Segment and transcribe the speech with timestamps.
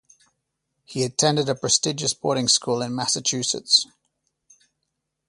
[0.83, 3.85] He attended a prestigious boarding school in Massachusetts.